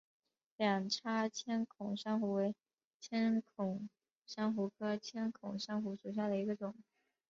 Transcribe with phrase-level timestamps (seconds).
[0.57, 2.55] 两叉千孔珊瑚为
[2.99, 3.87] 千孔
[4.25, 6.73] 珊瑚科千孔珊瑚属下的一个种。